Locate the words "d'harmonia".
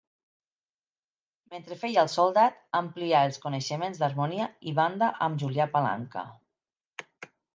4.03-4.47